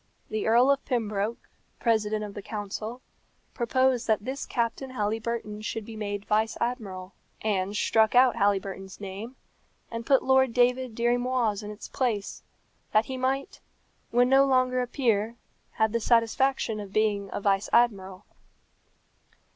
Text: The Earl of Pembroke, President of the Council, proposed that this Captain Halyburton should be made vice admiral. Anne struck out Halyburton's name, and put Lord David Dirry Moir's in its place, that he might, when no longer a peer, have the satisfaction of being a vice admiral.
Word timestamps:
The 0.31 0.47
Earl 0.47 0.71
of 0.71 0.83
Pembroke, 0.83 1.47
President 1.79 2.23
of 2.23 2.33
the 2.33 2.41
Council, 2.41 3.03
proposed 3.53 4.07
that 4.07 4.25
this 4.25 4.47
Captain 4.47 4.89
Halyburton 4.93 5.61
should 5.61 5.85
be 5.85 5.95
made 5.95 6.25
vice 6.25 6.57
admiral. 6.59 7.13
Anne 7.43 7.75
struck 7.75 8.15
out 8.15 8.35
Halyburton's 8.35 8.99
name, 8.99 9.35
and 9.91 10.03
put 10.03 10.23
Lord 10.23 10.53
David 10.55 10.95
Dirry 10.95 11.19
Moir's 11.19 11.61
in 11.61 11.69
its 11.69 11.87
place, 11.87 12.41
that 12.93 13.05
he 13.05 13.15
might, 13.15 13.59
when 14.09 14.27
no 14.27 14.43
longer 14.47 14.81
a 14.81 14.87
peer, 14.87 15.35
have 15.73 15.91
the 15.91 15.99
satisfaction 15.99 16.79
of 16.79 16.91
being 16.91 17.29
a 17.31 17.39
vice 17.39 17.69
admiral. 17.71 18.25